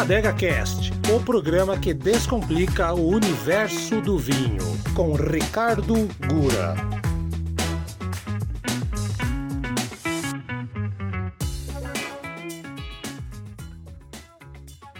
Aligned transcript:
Adega 0.00 0.32
Cast, 0.32 0.90
o 1.14 1.20
programa 1.20 1.78
que 1.78 1.92
descomplica 1.92 2.94
o 2.94 3.10
universo 3.10 4.00
do 4.00 4.18
vinho, 4.18 4.62
com 4.94 5.12
Ricardo 5.12 6.08
Gura. 6.26 6.74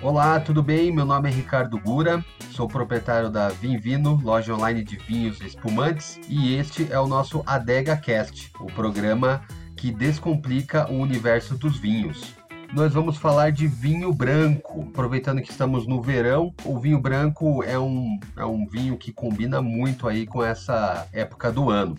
Olá, 0.02 0.38
tudo 0.38 0.62
bem? 0.62 0.92
Meu 0.92 1.06
nome 1.06 1.30
é 1.30 1.32
Ricardo 1.32 1.78
Gura, 1.78 2.22
sou 2.50 2.68
proprietário 2.68 3.30
da 3.30 3.48
Vinvino, 3.48 4.20
loja 4.22 4.54
online 4.54 4.84
de 4.84 4.98
vinhos 4.98 5.40
e 5.40 5.46
espumantes, 5.46 6.20
e 6.28 6.54
este 6.54 6.92
é 6.92 7.00
o 7.00 7.06
nosso 7.06 7.42
Adega 7.46 7.96
Cast, 7.96 8.52
o 8.60 8.66
programa 8.66 9.40
que 9.74 9.90
descomplica 9.90 10.92
o 10.92 10.98
universo 10.98 11.56
dos 11.56 11.78
vinhos 11.78 12.38
nós 12.72 12.94
vamos 12.94 13.16
falar 13.16 13.50
de 13.50 13.66
vinho 13.66 14.12
branco. 14.12 14.86
Aproveitando 14.90 15.42
que 15.42 15.50
estamos 15.50 15.86
no 15.86 16.00
verão, 16.00 16.54
o 16.64 16.78
vinho 16.78 17.00
branco 17.00 17.62
é 17.64 17.78
um, 17.78 18.18
é 18.36 18.44
um 18.44 18.66
vinho 18.66 18.96
que 18.96 19.12
combina 19.12 19.60
muito 19.60 20.06
aí 20.06 20.26
com 20.26 20.42
essa 20.42 21.06
época 21.12 21.50
do 21.50 21.70
ano. 21.70 21.96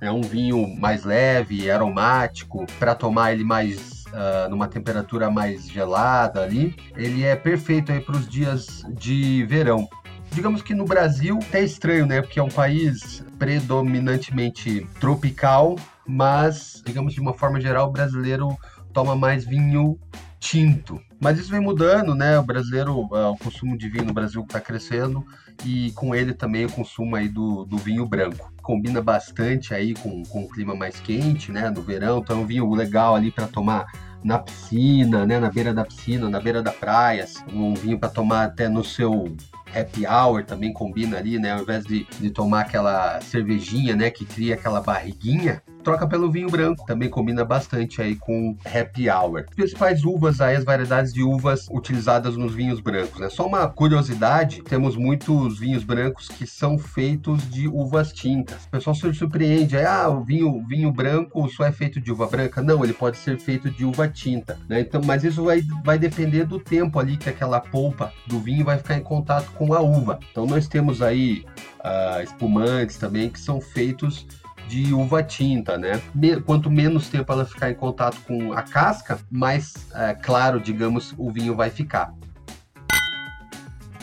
É 0.00 0.10
um 0.10 0.20
vinho 0.20 0.68
mais 0.76 1.04
leve, 1.04 1.70
aromático, 1.70 2.66
para 2.78 2.94
tomar 2.94 3.32
ele 3.32 3.44
mais 3.44 4.04
uh, 4.08 4.50
numa 4.50 4.68
temperatura 4.68 5.30
mais 5.30 5.66
gelada 5.68 6.42
ali. 6.42 6.76
Ele 6.96 7.22
é 7.22 7.34
perfeito 7.34 7.90
aí 7.90 8.00
para 8.00 8.16
os 8.16 8.28
dias 8.28 8.84
de 8.90 9.44
verão 9.46 9.88
digamos 10.34 10.62
que 10.62 10.74
no 10.74 10.84
Brasil 10.84 11.38
é 11.52 11.62
estranho, 11.62 12.06
né? 12.06 12.20
Porque 12.20 12.40
é 12.40 12.42
um 12.42 12.48
país 12.48 13.24
predominantemente 13.38 14.86
tropical, 14.98 15.76
mas, 16.06 16.82
digamos 16.84 17.14
de 17.14 17.20
uma 17.20 17.32
forma 17.32 17.60
geral, 17.60 17.88
o 17.88 17.92
brasileiro 17.92 18.56
toma 18.92 19.14
mais 19.14 19.44
vinho 19.44 19.98
tinto. 20.40 21.00
Mas 21.20 21.38
isso 21.38 21.50
vem 21.50 21.60
mudando, 21.60 22.14
né? 22.14 22.38
O 22.38 22.42
brasileiro, 22.42 22.94
uh, 22.96 23.30
o 23.30 23.38
consumo 23.38 23.78
de 23.78 23.88
vinho 23.88 24.04
no 24.04 24.12
Brasil 24.12 24.42
está 24.42 24.60
crescendo 24.60 25.24
e 25.64 25.92
com 25.92 26.14
ele 26.14 26.34
também 26.34 26.66
o 26.66 26.72
consumo 26.72 27.16
aí 27.16 27.28
do, 27.28 27.64
do 27.64 27.78
vinho 27.78 28.04
branco. 28.04 28.52
Combina 28.60 29.00
bastante 29.00 29.72
aí 29.72 29.94
com, 29.94 30.22
com 30.24 30.44
o 30.44 30.48
clima 30.48 30.74
mais 30.74 31.00
quente, 31.00 31.52
né? 31.52 31.70
No 31.70 31.80
verão, 31.80 32.18
então 32.18 32.38
é 32.38 32.40
um 32.40 32.46
vinho 32.46 32.68
legal 32.74 33.14
ali 33.14 33.30
para 33.30 33.46
tomar 33.46 33.86
na 34.22 34.38
piscina, 34.38 35.24
né? 35.24 35.38
Na 35.38 35.50
beira 35.50 35.72
da 35.72 35.84
piscina, 35.84 36.28
na 36.28 36.40
beira 36.40 36.62
da 36.62 36.72
praia. 36.72 37.24
Assim, 37.24 37.44
um 37.52 37.72
vinho 37.74 37.98
para 37.98 38.08
tomar 38.08 38.44
até 38.44 38.68
no 38.68 38.84
seu 38.84 39.34
happy 39.74 40.06
hour 40.06 40.44
também 40.44 40.72
combina 40.72 41.18
ali, 41.18 41.38
né? 41.38 41.52
Ao 41.52 41.62
invés 41.62 41.84
de, 41.84 42.06
de 42.20 42.30
tomar 42.30 42.62
aquela 42.62 43.20
cervejinha, 43.20 43.96
né? 43.96 44.10
Que 44.10 44.24
cria 44.24 44.54
aquela 44.54 44.80
barriguinha, 44.80 45.62
troca 45.84 46.06
pelo 46.06 46.30
vinho 46.30 46.48
branco. 46.48 46.86
Também 46.86 47.10
combina 47.10 47.44
bastante 47.44 48.00
aí 48.00 48.16
com 48.16 48.56
happy 48.64 49.10
hour. 49.10 49.44
Principais 49.54 50.04
uvas 50.04 50.40
aí, 50.40 50.56
as 50.56 50.64
variedades 50.64 51.12
de 51.12 51.22
uvas 51.22 51.66
utilizadas 51.70 52.36
nos 52.36 52.54
vinhos 52.54 52.80
brancos, 52.80 53.20
né? 53.20 53.28
Só 53.28 53.46
uma 53.46 53.68
curiosidade, 53.68 54.62
temos 54.62 54.96
muitos 54.96 55.58
vinhos 55.58 55.82
brancos 55.82 56.28
que 56.28 56.46
são 56.46 56.78
feitos 56.78 57.50
de 57.50 57.68
uvas 57.68 58.12
tintas. 58.12 58.64
O 58.64 58.70
pessoal 58.70 58.94
se 58.94 59.12
surpreende, 59.12 59.76
aí, 59.76 59.84
ah, 59.84 60.08
o 60.08 60.24
vinho, 60.24 60.64
vinho 60.66 60.92
branco 60.92 61.48
só 61.48 61.64
é 61.64 61.72
feito 61.72 62.00
de 62.00 62.12
uva 62.12 62.26
branca? 62.26 62.62
Não, 62.62 62.82
ele 62.84 62.92
pode 62.92 63.16
ser 63.16 63.38
feito 63.38 63.70
de 63.70 63.84
uva 63.84 64.08
tinta, 64.08 64.58
né? 64.68 64.80
Então, 64.80 65.00
mas 65.04 65.24
isso 65.24 65.44
vai, 65.44 65.62
vai 65.84 65.98
depender 65.98 66.44
do 66.44 66.58
tempo 66.58 66.98
ali 66.98 67.16
que 67.16 67.28
aquela 67.28 67.60
polpa 67.60 68.12
do 68.26 68.38
vinho 68.38 68.64
vai 68.64 68.78
ficar 68.78 68.96
em 68.96 69.02
contato 69.02 69.50
com 69.52 69.64
com 69.66 69.74
a 69.74 69.80
uva. 69.80 70.18
Então 70.30 70.46
nós 70.46 70.68
temos 70.68 71.00
aí 71.00 71.44
uh, 71.80 72.22
espumantes 72.22 72.96
também 72.96 73.30
que 73.30 73.40
são 73.40 73.60
feitos 73.60 74.26
de 74.68 74.92
uva 74.92 75.22
tinta, 75.22 75.78
né? 75.78 76.00
Quanto 76.44 76.70
menos 76.70 77.08
tempo 77.08 77.32
ela 77.32 77.44
ficar 77.44 77.70
em 77.70 77.74
contato 77.74 78.20
com 78.26 78.52
a 78.52 78.62
casca, 78.62 79.18
mais 79.30 79.74
uh, 79.90 80.20
claro, 80.22 80.60
digamos, 80.60 81.14
o 81.16 81.30
vinho 81.30 81.54
vai 81.54 81.70
ficar. 81.70 82.12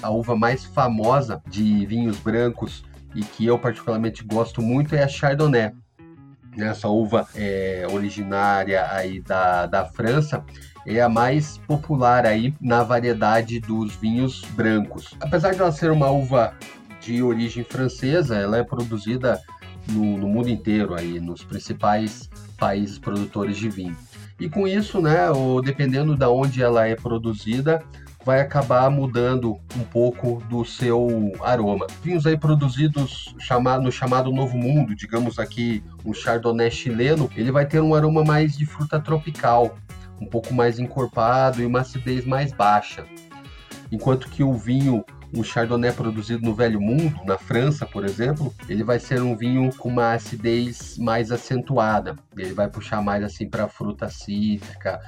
A 0.01 0.09
uva 0.09 0.35
mais 0.35 0.66
famosa 0.66 1.41
de 1.47 1.85
vinhos 1.85 2.17
brancos 2.17 2.83
e 3.13 3.22
que 3.22 3.45
eu 3.45 3.59
particularmente 3.59 4.23
gosto 4.23 4.61
muito 4.61 4.95
é 4.95 5.03
a 5.03 5.07
Chardonnay. 5.07 5.72
Essa 6.57 6.88
uva 6.88 7.28
é 7.35 7.85
originária 7.89 8.88
aí 8.91 9.22
da, 9.22 9.66
da 9.66 9.85
França 9.85 10.43
é 10.85 11.01
a 11.01 11.09
mais 11.09 11.57
popular 11.59 12.25
aí 12.25 12.53
na 12.59 12.83
variedade 12.83 13.59
dos 13.59 13.95
vinhos 13.95 14.41
brancos. 14.51 15.16
Apesar 15.22 15.53
de 15.53 15.61
ela 15.61 15.72
ser 15.72 15.91
uma 15.91 16.09
uva 16.09 16.53
de 16.99 17.22
origem 17.22 17.63
francesa, 17.63 18.38
ela 18.38 18.57
é 18.57 18.63
produzida 18.63 19.41
no, 19.89 20.17
no 20.17 20.27
mundo 20.27 20.49
inteiro 20.49 20.93
aí, 20.93 21.19
nos 21.19 21.43
principais 21.43 22.29
países 22.57 22.99
produtores 22.99 23.57
de 23.57 23.69
vinho. 23.69 23.95
E 24.39 24.49
com 24.49 24.67
isso, 24.67 24.99
né, 25.01 25.29
ou 25.29 25.61
dependendo 25.61 26.15
da 26.15 26.29
onde 26.29 26.63
ela 26.63 26.87
é 26.87 26.95
produzida, 26.95 27.83
vai 28.25 28.39
acabar 28.39 28.89
mudando 28.89 29.57
um 29.75 29.83
pouco 29.83 30.41
do 30.49 30.63
seu 30.63 31.31
aroma. 31.41 31.87
Vinhos 32.03 32.25
aí 32.25 32.37
produzidos 32.37 33.35
chamado, 33.39 33.83
no 33.83 33.91
chamado 33.91 34.31
Novo 34.31 34.57
Mundo, 34.57 34.95
digamos 34.95 35.39
aqui 35.39 35.83
um 36.05 36.13
Chardonnay 36.13 36.71
chileno, 36.71 37.29
ele 37.35 37.51
vai 37.51 37.65
ter 37.65 37.81
um 37.81 37.95
aroma 37.95 38.23
mais 38.23 38.57
de 38.57 38.65
fruta 38.65 38.99
tropical, 38.99 39.77
um 40.19 40.25
pouco 40.25 40.53
mais 40.53 40.79
encorpado 40.79 41.61
e 41.61 41.65
uma 41.65 41.81
acidez 41.81 42.25
mais 42.25 42.51
baixa. 42.53 43.05
Enquanto 43.91 44.29
que 44.29 44.43
o 44.43 44.53
vinho, 44.53 45.03
um 45.33 45.43
Chardonnay 45.43 45.91
produzido 45.91 46.43
no 46.43 46.53
Velho 46.53 46.81
Mundo, 46.81 47.19
na 47.25 47.37
França, 47.37 47.85
por 47.85 48.05
exemplo, 48.05 48.53
ele 48.67 48.83
vai 48.83 48.99
ser 48.99 49.21
um 49.21 49.35
vinho 49.35 49.69
com 49.77 49.89
uma 49.89 50.13
acidez 50.13 50.97
mais 50.97 51.31
acentuada. 51.31 52.15
Ele 52.37 52.53
vai 52.53 52.69
puxar 52.69 53.01
mais 53.01 53.23
assim 53.23 53.49
para 53.49 53.67
fruta 53.67 54.09
cítrica 54.09 54.99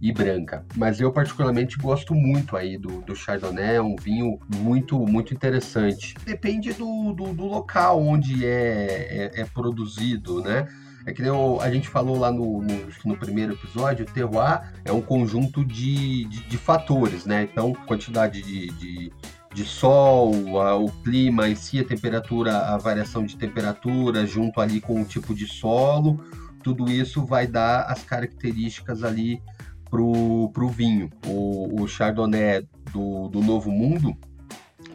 e 0.00 0.12
branca. 0.12 0.64
Mas 0.74 1.00
eu 1.00 1.12
particularmente 1.12 1.76
gosto 1.78 2.14
muito 2.14 2.56
aí 2.56 2.76
do, 2.76 3.00
do 3.02 3.14
Chardonnay, 3.14 3.76
é 3.76 3.82
um 3.82 3.96
vinho 3.96 4.38
muito 4.56 4.98
muito 5.06 5.32
interessante. 5.32 6.14
Depende 6.24 6.72
do, 6.72 7.12
do, 7.12 7.32
do 7.32 7.46
local 7.46 8.02
onde 8.02 8.46
é, 8.46 9.30
é, 9.34 9.40
é 9.40 9.44
produzido, 9.44 10.42
né? 10.42 10.66
É 11.06 11.12
que 11.12 11.22
eu, 11.22 11.60
a 11.60 11.70
gente 11.70 11.88
falou 11.88 12.18
lá 12.18 12.32
no, 12.32 12.60
no, 12.60 12.88
no, 13.04 13.16
primeiro 13.16 13.52
episódio, 13.52 14.04
o 14.04 14.10
terroir 14.10 14.72
é 14.84 14.90
um 14.90 15.00
conjunto 15.00 15.64
de, 15.64 16.24
de, 16.24 16.40
de 16.48 16.58
fatores, 16.58 17.24
né? 17.24 17.44
Então, 17.44 17.72
quantidade 17.72 18.42
de, 18.42 18.72
de, 18.72 19.12
de 19.56 19.64
sol, 19.64 20.60
a, 20.60 20.76
o 20.76 20.92
clima 21.02 21.48
em 21.48 21.54
si, 21.54 21.80
a 21.80 21.84
temperatura, 21.84 22.58
a 22.74 22.76
variação 22.76 23.24
de 23.24 23.38
temperatura, 23.38 24.26
junto 24.26 24.60
ali 24.60 24.82
com 24.82 25.00
o 25.00 25.04
tipo 25.04 25.34
de 25.34 25.46
solo, 25.46 26.22
tudo 26.62 26.90
isso 26.90 27.24
vai 27.24 27.46
dar 27.46 27.84
as 27.84 28.02
características 28.02 29.02
ali 29.02 29.40
pro, 29.88 30.50
pro 30.52 30.68
vinho. 30.68 31.08
O, 31.26 31.80
o 31.80 31.88
Chardonnay 31.88 32.68
do, 32.92 33.28
do 33.28 33.40
Novo 33.40 33.70
Mundo, 33.70 34.14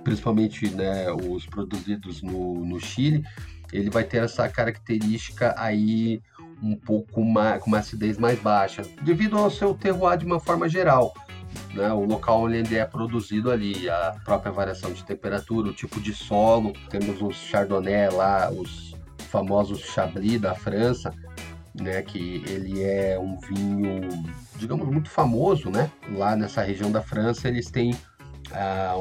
principalmente 0.04 0.70
né, 0.70 1.12
os 1.12 1.44
produzidos 1.48 2.22
no, 2.22 2.64
no 2.64 2.80
Chile, 2.80 3.24
ele 3.74 3.90
vai 3.90 4.04
ter 4.04 4.22
essa 4.22 4.48
característica 4.48 5.56
aí 5.58 6.22
um 6.62 6.76
pouco 6.76 7.26
mais, 7.26 7.64
com 7.64 7.68
uma 7.72 7.80
acidez 7.80 8.20
mais 8.20 8.40
baixa, 8.40 8.84
devido 9.02 9.40
ao 9.40 9.50
seu 9.50 9.74
terroir 9.74 10.20
de 10.20 10.26
uma 10.26 10.40
forma 10.40 10.70
geral. 10.70 11.16
Né, 11.74 11.92
o 11.94 12.04
local 12.04 12.44
onde 12.44 12.58
ele 12.58 12.76
é 12.76 12.86
produzido 12.86 13.50
ali, 13.50 13.90
a 13.90 14.16
própria 14.26 14.52
variação 14.52 14.92
de 14.92 15.06
temperatura, 15.06 15.70
o 15.70 15.74
tipo 15.74 16.02
de 16.02 16.14
solo. 16.14 16.74
Temos 16.90 17.22
os 17.22 17.36
Chardonnay 17.36 18.10
lá, 18.10 18.52
os 18.52 18.94
famosos 19.30 19.80
Chablis 19.80 20.42
da 20.42 20.54
França, 20.54 21.14
né, 21.74 22.02
que 22.02 22.44
ele 22.48 22.84
é 22.84 23.18
um 23.18 23.40
vinho, 23.40 24.10
digamos, 24.58 24.86
muito 24.88 25.10
famoso, 25.10 25.70
né? 25.70 25.90
Lá 26.14 26.36
nessa 26.36 26.62
região 26.62 26.92
da 26.92 27.02
França, 27.02 27.48
eles 27.48 27.72
têm 27.72 27.96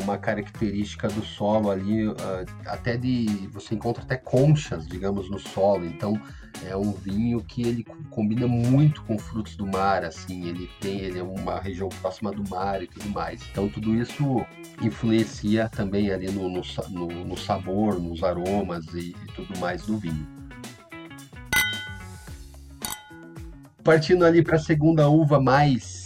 uma 0.01 0.17
característica 0.19 1.09
do 1.09 1.23
solo 1.23 1.71
ali, 1.71 2.07
até 2.67 2.97
de 2.97 3.27
você 3.53 3.75
encontra 3.75 4.03
até 4.03 4.17
conchas, 4.17 4.87
digamos, 4.87 5.31
no 5.31 5.39
solo. 5.39 5.85
Então 5.85 6.21
é 6.67 6.77
um 6.77 6.93
vinho 6.93 7.43
que 7.43 7.63
ele 7.63 7.85
combina 8.11 8.47
muito 8.47 9.03
com 9.05 9.19
frutos 9.19 9.57
do 9.57 9.67
mar, 9.67 10.05
assim, 10.05 10.49
ele 10.49 10.69
tem, 10.81 11.01
ele 11.01 11.19
é 11.19 11.23
uma 11.23 11.61
região 11.61 11.89
próxima 11.89 12.31
do 12.33 12.49
mar 12.49 12.83
e 12.83 12.87
tudo 12.87 13.09
mais. 13.11 13.41
Então 13.51 13.69
tudo 13.69 13.95
isso 13.95 14.45
influencia 14.83 15.69
também 15.69 16.11
ali 16.11 16.31
no, 16.31 16.49
no, 16.49 16.63
no, 16.91 17.07
no 17.25 17.37
sabor, 17.37 18.01
nos 18.01 18.23
aromas 18.23 18.87
e, 18.95 19.11
e 19.11 19.33
tudo 19.35 19.59
mais 19.59 19.83
do 19.83 19.97
vinho. 19.97 20.27
Partindo 23.83 24.25
ali 24.25 24.43
para 24.43 24.57
a 24.57 24.61
segunda 24.61 25.09
uva 25.09 25.41
mais 25.41 26.00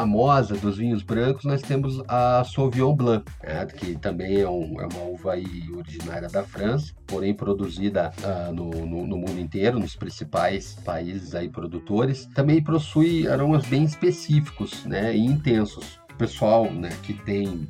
famosa 0.00 0.54
dos 0.56 0.76
vinhos 0.76 1.02
brancos, 1.02 1.44
nós 1.44 1.62
temos 1.62 2.02
a 2.06 2.44
Sauvignon 2.44 2.94
Blanc, 2.94 3.24
né, 3.42 3.64
que 3.64 3.96
também 3.98 4.42
é, 4.42 4.48
um, 4.48 4.78
é, 4.78 4.86
uma 4.86 5.04
uva 5.04 5.34
originária 5.74 6.28
da 6.28 6.42
França, 6.42 6.92
porém 7.06 7.32
produzida 7.32 8.12
uh, 8.20 8.52
no, 8.52 8.70
no, 8.70 9.06
no, 9.06 9.16
mundo 9.16 9.40
inteiro, 9.40 9.78
nos 9.78 9.96
principais 9.96 10.74
países 10.84 11.34
aí 11.34 11.48
produtores. 11.48 12.26
Também 12.34 12.62
possui 12.62 13.26
aromas 13.26 13.66
bem 13.66 13.84
específicos 13.84 14.84
né, 14.84 15.16
e 15.16 15.24
intensos. 15.24 15.98
O 16.12 16.16
pessoal 16.16 16.70
né, 16.70 16.90
que 17.02 17.14
tem 17.14 17.66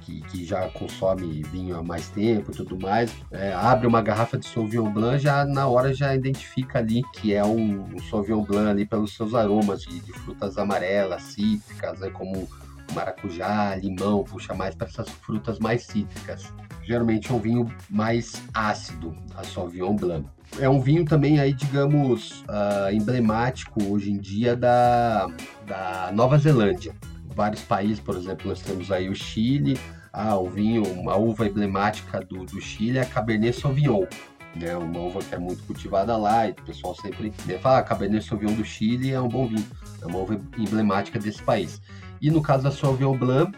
que, 0.00 0.20
que, 0.22 0.44
já 0.44 0.68
consome 0.68 1.42
vinho 1.42 1.76
há 1.76 1.82
mais 1.82 2.08
tempo 2.08 2.50
e 2.50 2.54
tudo 2.54 2.78
mais, 2.78 3.12
é, 3.30 3.52
abre 3.52 3.86
uma 3.86 4.02
garrafa 4.02 4.38
de 4.38 4.46
Sauvignon 4.46 4.90
Blanc, 4.90 5.18
já 5.18 5.44
na 5.44 5.66
hora 5.66 5.92
já 5.92 6.14
identifica 6.14 6.78
ali 6.78 7.02
que 7.14 7.34
é 7.34 7.44
um, 7.44 7.84
um 7.94 7.98
Sauvignon 8.10 8.42
Blanc 8.42 8.70
ali 8.70 8.86
pelos 8.86 9.14
seus 9.14 9.34
aromas 9.34 9.82
de, 9.82 10.00
de 10.00 10.12
frutas 10.12 10.56
amarelas, 10.58 11.22
cítricas, 11.22 11.98
né, 12.00 12.10
como 12.10 12.48
maracujá, 12.94 13.74
limão, 13.76 14.24
puxa 14.24 14.54
mais 14.54 14.74
para 14.74 14.86
essas 14.86 15.08
frutas 15.08 15.58
mais 15.58 15.82
cítricas. 15.82 16.52
Geralmente 16.82 17.30
é 17.30 17.34
um 17.34 17.40
vinho 17.40 17.74
mais 17.90 18.40
ácido, 18.54 19.16
a 19.34 19.42
Sauvignon 19.42 19.96
Blanc. 19.96 20.26
É 20.58 20.68
um 20.68 20.80
vinho 20.80 21.04
também 21.04 21.40
aí, 21.40 21.52
digamos, 21.52 22.42
uh, 22.42 22.92
emblemático 22.92 23.82
hoje 23.84 24.12
em 24.12 24.16
dia 24.16 24.56
da, 24.56 25.26
da 25.66 26.10
Nova 26.12 26.38
Zelândia. 26.38 26.94
Vários 27.36 27.60
países, 27.60 28.00
por 28.00 28.16
exemplo, 28.16 28.48
nós 28.48 28.62
temos 28.62 28.90
aí 28.90 29.10
o 29.10 29.14
Chile, 29.14 29.78
ah, 30.10 30.38
o 30.38 30.48
vinho, 30.48 30.82
uma 30.84 31.16
uva 31.16 31.46
emblemática 31.46 32.18
do, 32.20 32.46
do 32.46 32.58
Chile 32.62 32.96
é 32.96 33.02
a 33.02 33.04
Cabernet 33.04 33.60
Sauvignon. 33.60 34.06
Né, 34.54 34.74
uma 34.74 35.00
uva 35.00 35.20
que 35.20 35.34
é 35.34 35.38
muito 35.38 35.62
cultivada 35.64 36.16
lá, 36.16 36.48
e 36.48 36.52
o 36.52 36.54
pessoal 36.54 36.94
sempre 36.94 37.30
fala, 37.60 37.80
ah, 37.80 37.82
Cabernet 37.82 38.24
Sauvignon 38.24 38.54
do 38.54 38.64
Chile 38.64 39.12
é 39.12 39.20
um 39.20 39.28
bom 39.28 39.46
vinho, 39.46 39.66
é 40.00 40.06
uma 40.06 40.18
uva 40.18 40.40
emblemática 40.56 41.18
desse 41.18 41.42
país. 41.42 41.82
E 42.22 42.30
no 42.30 42.40
caso 42.40 42.64
da 42.64 42.70
Sauvignon 42.70 43.18
Blanc, 43.18 43.52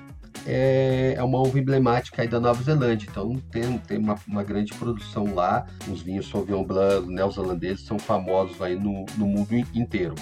é, 0.45 1.15
é 1.17 1.23
uma 1.23 1.39
uva 1.39 1.61
emblemática 1.61 2.23
aí 2.23 2.27
da 2.27 2.41
Nova 2.41 2.61
Zelândia, 2.61 3.07
então 3.09 3.37
tem, 3.53 3.79
tem 3.79 3.99
uma, 3.99 4.17
uma 4.27 4.43
grande 4.43 4.75
produção 4.75 5.33
lá. 5.37 5.69
Os 5.87 6.03
vinhos 6.03 6.29
Sauvignon 6.29 6.65
Blanc 6.65 7.07
neozelandeses 7.07 7.87
são 7.87 7.97
famosos 7.97 8.61
aí 8.61 8.75
no, 8.75 9.07
no 9.17 9.27
mundo 9.29 9.55
inteiro. 9.73 10.17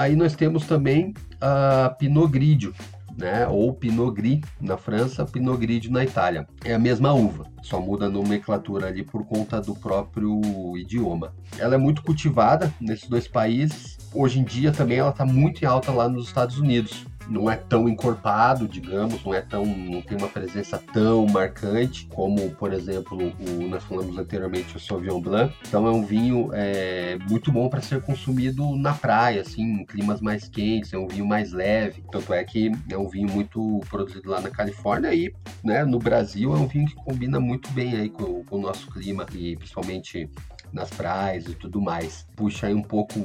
Aí 0.00 0.16
nós 0.16 0.34
temos 0.34 0.66
também 0.66 1.12
a 1.38 1.94
Pinot 1.98 2.26
Grigio, 2.26 2.72
né? 3.18 3.46
Ou 3.46 3.74
Pinot 3.74 4.14
Gris 4.14 4.40
na 4.58 4.78
França, 4.78 5.26
Pinot 5.26 5.58
Grigio 5.58 5.92
na 5.92 6.02
Itália. 6.02 6.46
É 6.64 6.72
a 6.72 6.78
mesma 6.78 7.12
uva, 7.12 7.44
só 7.60 7.78
muda 7.78 8.06
a 8.06 8.08
nomenclatura 8.08 8.86
ali 8.86 9.04
por 9.04 9.26
conta 9.26 9.60
do 9.60 9.74
próprio 9.74 10.40
idioma. 10.78 11.34
Ela 11.58 11.74
é 11.74 11.78
muito 11.78 12.02
cultivada 12.02 12.72
nesses 12.80 13.10
dois 13.10 13.28
países. 13.28 13.98
Hoje 14.14 14.40
em 14.40 14.42
dia 14.42 14.72
também 14.72 14.96
ela 14.96 15.10
está 15.10 15.26
muito 15.26 15.62
em 15.62 15.66
alta 15.66 15.92
lá 15.92 16.08
nos 16.08 16.28
Estados 16.28 16.58
Unidos 16.58 17.04
não 17.30 17.50
é 17.50 17.56
tão 17.56 17.88
encorpado, 17.88 18.66
digamos, 18.66 19.24
não 19.24 19.32
é 19.32 19.40
tão, 19.40 19.64
não 19.64 20.02
tem 20.02 20.18
uma 20.18 20.28
presença 20.28 20.82
tão 20.92 21.26
marcante 21.26 22.06
como, 22.12 22.50
por 22.50 22.72
exemplo, 22.72 23.32
o 23.38 23.68
nós 23.68 23.84
falamos 23.84 24.18
anteriormente 24.18 24.76
o 24.76 24.80
Sauvignon 24.80 25.20
Blanc. 25.20 25.54
Então 25.66 25.86
é 25.86 25.90
um 25.90 26.04
vinho 26.04 26.50
é, 26.52 27.16
muito 27.28 27.52
bom 27.52 27.68
para 27.68 27.80
ser 27.80 28.02
consumido 28.02 28.76
na 28.76 28.92
praia, 28.92 29.40
assim, 29.40 29.62
em 29.62 29.84
climas 29.84 30.20
mais 30.20 30.48
quentes. 30.48 30.92
É 30.92 30.98
um 30.98 31.06
vinho 31.06 31.26
mais 31.26 31.52
leve. 31.52 32.02
Tanto 32.10 32.34
é 32.34 32.42
que 32.42 32.72
é 32.90 32.98
um 32.98 33.08
vinho 33.08 33.30
muito 33.30 33.80
produzido 33.88 34.28
lá 34.28 34.40
na 34.40 34.50
Califórnia 34.50 35.14
e, 35.14 35.32
né, 35.62 35.84
no 35.84 35.98
Brasil 35.98 36.54
é 36.54 36.58
um 36.58 36.66
vinho 36.66 36.86
que 36.86 36.94
combina 36.96 37.38
muito 37.38 37.70
bem 37.70 37.94
aí 37.94 38.10
com, 38.10 38.44
com 38.44 38.56
o 38.56 38.60
nosso 38.60 38.90
clima 38.90 39.24
e 39.32 39.56
principalmente 39.56 40.28
nas 40.72 40.90
praias 40.90 41.46
e 41.46 41.54
tudo 41.54 41.80
mais. 41.80 42.26
Puxa 42.36 42.66
aí 42.66 42.74
um 42.74 42.82
pouco, 42.82 43.18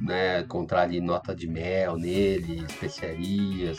né, 0.00 0.40
encontrar 0.40 0.82
ali 0.82 1.00
nota 1.00 1.34
de 1.34 1.46
mel 1.46 1.96
nele, 1.96 2.64
especiarias. 2.64 3.78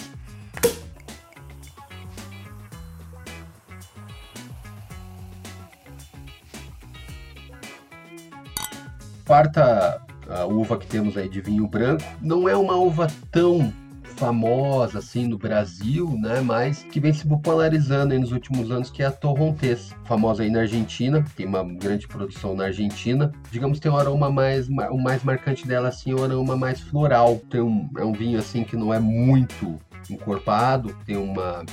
Quarta 9.26 10.02
uva 10.50 10.78
que 10.78 10.88
temos 10.88 11.18
aí 11.18 11.30
de 11.30 11.42
vinho 11.42 11.68
branco 11.68 12.04
não 12.22 12.48
é 12.48 12.56
uma 12.56 12.76
uva 12.76 13.08
tão 13.32 13.74
famosa 14.14 15.00
assim 15.00 15.28
no 15.28 15.38
Brasil, 15.38 16.18
né, 16.20 16.42
mas 16.42 16.84
que 16.84 17.00
vem 17.00 17.14
se 17.14 17.28
popularizando 17.28 18.18
nos 18.20 18.32
últimos 18.32 18.72
anos, 18.72 18.90
que 18.90 19.04
é 19.04 19.06
a 19.06 19.12
Torrontés, 19.12 19.96
famosa 20.06 20.44
aí 20.44 20.50
na 20.50 20.62
Argentina, 20.62 21.24
tem 21.36 21.46
uma 21.46 21.64
grande 21.64 22.08
produção 22.08 22.56
na 22.56 22.66
Argentina. 22.66 23.32
Digamos 23.52 23.80
tem 23.80 23.92
um 23.92 23.98
aroma 23.98 24.30
mais 24.30 24.68
o 24.70 24.98
mais 24.98 25.24
marcante 25.24 25.68
dela 25.68 25.90
assim, 25.90 26.12
é 26.12 26.16
um 26.16 26.24
aroma 26.24 26.56
mais 26.56 26.80
floral. 26.80 27.42
Tem 27.50 27.62
um 27.62 27.90
é 27.98 28.04
um 28.04 28.14
vinho 28.14 28.40
assim 28.40 28.64
que 28.64 28.76
não 28.76 28.94
é 28.94 29.00
muito 29.00 29.80
encorpado, 30.10 30.96
tem 31.06 31.18
uma 31.18 31.66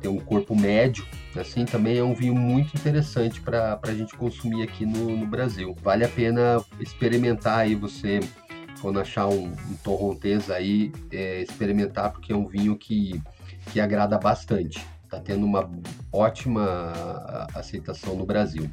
tem 0.00 0.10
um 0.10 0.18
corpo 0.18 0.54
médio, 0.54 1.06
assim, 1.34 1.64
também 1.64 1.96
é 1.96 2.04
um 2.04 2.12
vinho 2.14 2.34
muito 2.34 2.76
interessante 2.76 3.40
para 3.40 3.80
a 3.82 3.94
gente 3.94 4.14
consumir 4.14 4.62
aqui 4.62 4.84
no, 4.84 5.16
no 5.16 5.26
Brasil. 5.26 5.74
Vale 5.82 6.04
a 6.04 6.08
pena 6.08 6.62
experimentar 6.78 7.60
aí 7.60 7.74
você 7.74 8.20
quando 8.84 9.00
achar 9.00 9.26
um, 9.28 9.46
um 9.46 9.76
torrontés 9.82 10.50
aí, 10.50 10.92
é, 11.10 11.40
experimentar, 11.40 12.12
porque 12.12 12.34
é 12.34 12.36
um 12.36 12.46
vinho 12.46 12.76
que, 12.76 13.18
que 13.72 13.80
agrada 13.80 14.18
bastante. 14.18 14.86
Está 15.04 15.18
tendo 15.18 15.46
uma 15.46 15.70
ótima 16.12 16.92
aceitação 17.54 18.14
no 18.14 18.26
Brasil. 18.26 18.70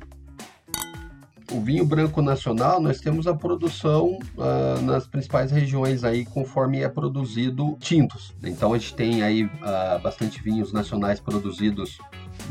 O 1.49 1.61
vinho 1.61 1.85
branco 1.85 2.21
nacional, 2.21 2.81
nós 2.81 2.99
temos 2.99 3.25
a 3.25 3.33
produção 3.33 4.19
uh, 4.35 4.81
nas 4.81 5.07
principais 5.07 5.49
regiões 5.49 6.03
aí, 6.03 6.25
conforme 6.25 6.81
é 6.81 6.89
produzido 6.89 7.77
tintos. 7.79 8.35
Então 8.43 8.73
a 8.73 8.77
gente 8.77 8.93
tem 8.93 9.23
aí 9.23 9.45
uh, 9.45 10.01
bastante 10.03 10.41
vinhos 10.43 10.73
nacionais 10.73 11.21
produzidos 11.21 11.99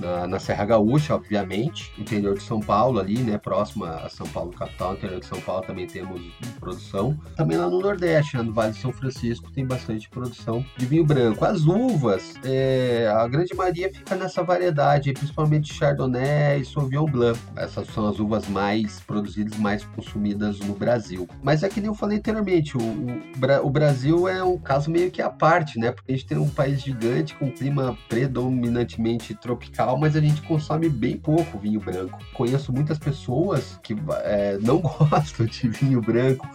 na, 0.01 0.27
na, 0.27 0.39
Serra 0.39 0.65
Gaúcha, 0.65 1.15
obviamente, 1.15 1.93
interior 1.99 2.37
de 2.37 2.43
São 2.43 2.61
Paulo 2.61 2.99
ali, 2.99 3.19
né, 3.19 3.39
próximo 3.39 3.85
a 3.85 4.09
São 4.09 4.27
Paulo 4.27 4.51
capital, 4.51 4.95
interior 4.95 5.21
de 5.21 5.27
São 5.27 5.41
Paulo 5.41 5.63
também 5.65 5.87
temos 5.87 6.21
produção. 6.59 7.17
Também 7.37 7.57
lá 7.57 7.69
no 7.69 7.81
Nordeste, 7.81 8.37
né, 8.37 8.43
no 8.43 8.53
Vale 8.53 8.73
de 8.73 8.79
São 8.79 8.93
Francisco, 8.93 9.51
tem 9.51 9.67
bastante 9.67 10.09
produção 10.09 10.65
de 10.77 10.87
vinho 10.87 11.05
branco. 11.05 11.45
As 11.45 11.65
uvas, 11.65 12.35
é, 12.45 13.13
a 13.15 13.27
grande 13.29 13.55
maioria 13.55 13.93
fica 13.93 14.15
nessa 14.15 14.43
variedade, 14.43 15.13
principalmente 15.13 15.73
Chardonnay 15.73 16.61
e 16.61 16.65
Sauvignon 16.65 17.07
Blanc. 17.07 17.39
Essas 17.57 17.87
são 17.89 18.09
as 18.09 18.19
uvas 18.19 18.49
mais 18.49 19.01
produzidas, 19.01 19.59
mais 19.59 19.85
consumidas 19.85 20.59
no 20.61 20.75
Brasil. 20.75 21.29
Mas 21.43 21.63
é 21.63 21.69
que 21.69 21.81
nem 21.81 21.89
eu 21.89 21.95
falei 21.95 22.19
anteriormente, 22.19 22.77
o, 22.77 22.81
o, 22.81 23.67
o 23.67 23.71
Brasil 23.71 24.29
é 24.29 24.43
um 24.43 24.59
caso 24.59 24.91
meio 24.91 25.11
que 25.11 25.21
à 25.21 25.31
parte, 25.31 25.79
né, 25.79 25.93
porque 25.93 26.13
a 26.13 26.15
gente 26.15 26.27
tem 26.27 26.39
um 26.39 26.49
país 26.49 26.81
gigante 26.81 27.35
com 27.35 27.51
clima 27.51 27.97
predominantemente 28.09 29.35
tropical 29.35 29.90
mas 29.97 30.17
a 30.17 30.21
gente 30.21 30.43
consome 30.43 30.89
bem 30.89 31.17
pouco 31.17 31.59
vinho 31.59 31.81
branco. 31.81 32.19
Conheço 32.35 32.73
muitas 32.73 32.99
pessoas 32.99 33.79
que 33.83 33.95
é, 34.25 34.59
não 34.61 34.79
gostam 35.11 35.47
de 35.47 35.69
vinho 35.69 36.01
branco. 36.01 36.49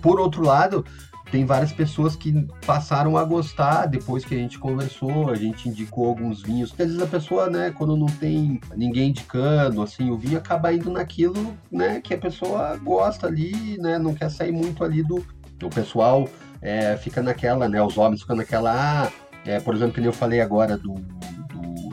Por 0.00 0.20
outro 0.20 0.42
lado, 0.42 0.84
tem 1.32 1.46
várias 1.46 1.72
pessoas 1.72 2.14
que 2.14 2.46
passaram 2.66 3.16
a 3.16 3.24
gostar 3.24 3.86
depois 3.86 4.22
que 4.22 4.34
a 4.34 4.38
gente 4.38 4.58
conversou, 4.58 5.30
a 5.30 5.34
gente 5.34 5.66
indicou 5.66 6.06
alguns 6.06 6.42
vinhos. 6.42 6.70
Às 6.72 6.76
vezes 6.76 7.00
a 7.00 7.06
pessoa, 7.06 7.48
né, 7.48 7.72
quando 7.76 7.96
não 7.96 8.06
tem 8.06 8.60
ninguém 8.76 9.08
indicando, 9.08 9.80
assim, 9.80 10.10
o 10.10 10.18
vinho 10.18 10.36
acaba 10.36 10.74
indo 10.74 10.90
naquilo, 10.90 11.56
né, 11.70 12.02
que 12.02 12.12
a 12.12 12.18
pessoa 12.18 12.76
gosta 12.76 13.28
ali, 13.28 13.78
né, 13.78 13.98
não 13.98 14.14
quer 14.14 14.30
sair 14.30 14.52
muito 14.52 14.84
ali 14.84 15.02
do. 15.02 15.24
O 15.62 15.70
pessoal 15.70 16.28
é, 16.60 16.98
fica 16.98 17.22
naquela, 17.22 17.66
né, 17.66 17.82
os 17.82 17.96
homens 17.96 18.20
ficam 18.20 18.36
naquela, 18.36 19.06
ah, 19.06 19.10
é, 19.46 19.58
por 19.58 19.74
exemplo, 19.74 20.02
que 20.02 20.06
eu 20.06 20.12
falei 20.12 20.42
agora 20.42 20.76
do 20.76 20.96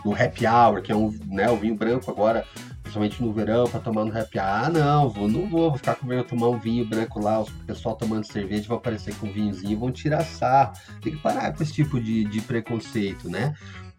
do 0.03 0.13
happy 0.13 0.45
hour, 0.45 0.81
que 0.81 0.91
é 0.91 0.95
um, 0.95 1.13
né, 1.27 1.49
o 1.49 1.57
vinho 1.57 1.75
branco 1.75 2.09
agora, 2.09 2.45
principalmente 2.81 3.21
no 3.21 3.31
verão, 3.33 3.65
para 3.65 3.79
tomar 3.79 4.05
no 4.05 4.17
happy 4.17 4.39
hour. 4.39 4.47
Ah, 4.47 4.69
não, 4.69 5.09
vou, 5.09 5.27
não 5.27 5.47
vou, 5.47 5.69
vou 5.69 5.77
ficar 5.77 5.95
com 5.95 6.07
medo 6.07 6.23
tomar 6.23 6.49
um 6.49 6.59
vinho 6.59 6.85
branco 6.85 7.19
lá, 7.19 7.41
o 7.41 7.45
pessoal 7.65 7.95
tomando 7.95 8.25
cerveja 8.25 8.67
vão 8.67 8.77
aparecer 8.77 9.15
com 9.15 9.27
um 9.27 9.31
vinhozinho 9.31 9.79
vão 9.79 9.91
tirar 9.91 10.23
sarro. 10.23 10.73
Tem 11.01 11.13
que 11.13 11.21
parar 11.21 11.53
com 11.53 11.63
esse 11.63 11.73
tipo 11.73 11.99
de, 11.99 12.25
de 12.25 12.41
preconceito, 12.41 13.29
né? 13.29 13.53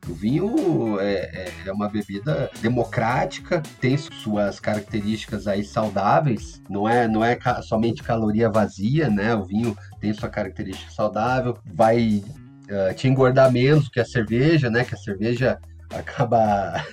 O 0.08 0.14
vinho 0.14 0.98
é, 0.98 1.12
é, 1.12 1.52
é, 1.66 1.72
uma 1.72 1.88
bebida 1.88 2.50
democrática, 2.62 3.62
tem 3.80 3.96
suas 3.98 4.58
características 4.58 5.46
aí 5.46 5.62
saudáveis, 5.62 6.62
não 6.70 6.88
é, 6.88 7.06
não 7.06 7.22
é 7.22 7.36
ca 7.36 7.60
somente 7.60 8.02
caloria 8.02 8.48
vazia, 8.48 9.10
né? 9.10 9.34
O 9.34 9.44
vinho 9.44 9.76
tem 10.00 10.12
sua 10.14 10.30
característica 10.30 10.90
saudável, 10.90 11.58
vai 11.66 12.24
uh, 12.24 12.94
te 12.94 13.08
engordar 13.08 13.52
menos 13.52 13.88
que 13.88 14.00
a 14.00 14.04
cerveja, 14.04 14.70
né? 14.70 14.84
Que 14.84 14.94
a 14.94 14.98
cerveja 14.98 15.58
acaba 15.90 16.84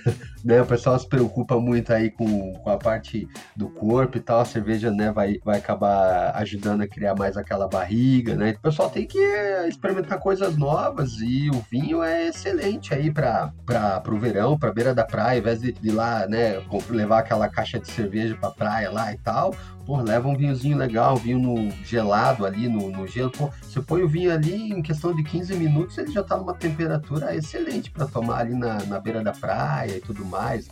né? 0.44 0.62
O 0.62 0.66
pessoal 0.66 0.98
se 0.98 1.08
preocupa 1.08 1.58
muito 1.58 1.92
aí 1.92 2.10
com, 2.10 2.52
com 2.54 2.70
a 2.70 2.76
parte 2.76 3.28
do 3.56 3.68
corpo 3.68 4.18
e 4.18 4.20
tal. 4.20 4.40
A 4.40 4.44
cerveja, 4.44 4.90
né, 4.90 5.12
vai, 5.12 5.38
vai 5.44 5.58
acabar 5.58 6.32
ajudando 6.36 6.82
a 6.82 6.88
criar 6.88 7.14
mais 7.14 7.36
aquela 7.36 7.68
barriga, 7.68 8.34
né? 8.34 8.54
O 8.58 8.60
pessoal 8.60 8.90
tem 8.90 9.06
que 9.06 9.18
experimentar 9.68 10.18
coisas 10.18 10.56
novas 10.56 11.20
e 11.20 11.50
o 11.50 11.64
vinho 11.70 12.02
é 12.02 12.28
excelente 12.28 12.94
aí 12.94 13.10
para 13.10 13.52
o 14.08 14.18
verão, 14.18 14.58
para 14.58 14.72
beira 14.72 14.94
da 14.94 15.04
praia, 15.04 15.38
ao 15.38 15.38
invés 15.38 15.60
de, 15.60 15.72
de 15.72 15.90
lá, 15.90 16.26
né, 16.26 16.62
levar 16.90 17.20
aquela 17.20 17.48
caixa 17.48 17.78
de 17.78 17.90
cerveja 17.90 18.36
para 18.36 18.50
praia 18.50 18.90
lá 18.90 19.12
e 19.12 19.18
tal 19.18 19.54
pô, 19.88 20.02
leva 20.02 20.28
um 20.28 20.36
vinhozinho 20.36 20.76
legal, 20.76 21.14
um 21.14 21.16
vinho 21.16 21.38
no 21.38 21.70
gelado 21.82 22.44
ali, 22.44 22.68
no, 22.68 22.90
no 22.90 23.06
gelo. 23.06 23.30
Pô, 23.30 23.50
você 23.62 23.80
põe 23.80 24.02
o 24.02 24.08
vinho 24.08 24.30
ali, 24.30 24.70
em 24.70 24.82
questão 24.82 25.16
de 25.16 25.24
15 25.24 25.56
minutos, 25.56 25.96
ele 25.96 26.12
já 26.12 26.22
tá 26.22 26.36
numa 26.36 26.52
temperatura 26.52 27.34
excelente 27.34 27.90
para 27.90 28.06
tomar 28.06 28.40
ali 28.40 28.54
na, 28.54 28.84
na 28.84 29.00
beira 29.00 29.24
da 29.24 29.32
praia 29.32 29.96
e 29.96 30.00
tudo 30.00 30.26
mais. 30.28 30.68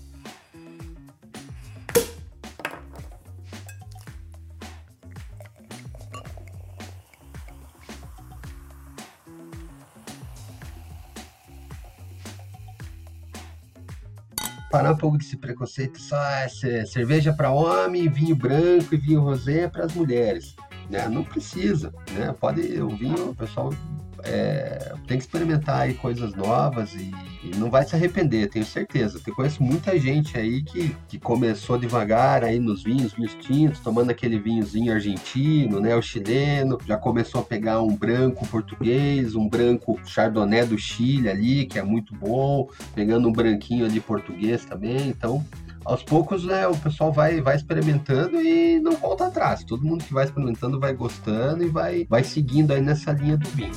parar 14.76 14.92
um 14.92 14.96
pouco 14.96 15.16
desse 15.16 15.38
preconceito, 15.38 15.98
só 15.98 16.22
é 16.22 16.48
cerveja 16.84 17.32
para 17.32 17.50
homem, 17.50 18.10
vinho 18.10 18.36
branco 18.36 18.94
e 18.94 18.98
vinho 18.98 19.22
rosé 19.22 19.66
para 19.68 19.86
as 19.86 19.94
mulheres. 19.94 20.54
Né? 20.90 21.08
Não 21.08 21.24
precisa, 21.24 21.94
né? 22.12 22.34
Pode 22.38 22.60
o 22.82 22.88
vinho, 22.90 23.30
o 23.30 23.34
pessoal 23.34 23.70
é, 24.26 24.92
tem 25.06 25.18
que 25.18 25.24
experimentar 25.24 25.82
aí 25.82 25.94
coisas 25.94 26.34
novas 26.34 26.94
e, 26.94 27.12
e, 27.42 27.56
não 27.56 27.70
vai 27.70 27.84
se 27.84 27.94
arrepender, 27.94 28.48
tenho 28.48 28.64
certeza. 28.64 29.20
Eu 29.26 29.34
conheço 29.34 29.62
muita 29.62 29.98
gente 29.98 30.36
aí 30.36 30.62
que, 30.62 30.94
que 31.08 31.18
começou 31.18 31.78
devagar 31.78 32.44
aí 32.44 32.58
nos 32.58 32.82
vinhos, 32.82 33.12
vinhos 33.12 33.34
tintos, 33.34 33.80
tomando 33.80 34.10
aquele 34.10 34.38
vinhozinho 34.38 34.92
argentino, 34.92 35.80
né, 35.80 35.94
o 35.94 36.02
chileno, 36.02 36.78
já 36.86 36.96
começou 36.96 37.40
a 37.40 37.44
pegar 37.44 37.80
um 37.80 37.94
branco 37.94 38.46
português, 38.48 39.34
um 39.34 39.48
branco 39.48 39.98
chardonnay 40.04 40.66
do 40.66 40.78
Chile 40.78 41.28
ali, 41.28 41.66
que 41.66 41.78
é 41.78 41.82
muito 41.82 42.14
bom, 42.14 42.68
pegando 42.94 43.28
um 43.28 43.32
branquinho 43.32 43.86
ali 43.86 44.00
português 44.00 44.64
também, 44.64 45.08
então 45.08 45.44
aos 45.84 46.02
poucos, 46.02 46.44
né, 46.44 46.66
o 46.66 46.76
pessoal 46.76 47.12
vai, 47.12 47.40
vai 47.40 47.54
experimentando 47.54 48.40
e 48.40 48.80
não 48.80 48.92
volta 48.92 49.26
atrás. 49.26 49.62
Todo 49.62 49.84
mundo 49.84 50.04
que 50.04 50.12
vai 50.12 50.24
experimentando 50.24 50.80
vai 50.80 50.92
gostando 50.92 51.62
e 51.62 51.68
vai, 51.68 52.04
vai 52.10 52.24
seguindo 52.24 52.72
aí 52.72 52.80
nessa 52.80 53.12
linha 53.12 53.36
do 53.36 53.48
vinho. 53.50 53.70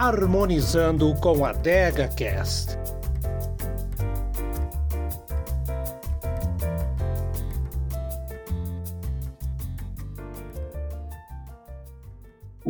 Harmonizando 0.00 1.14
com 1.16 1.44
a 1.44 1.52
DegaCast. 1.52 2.79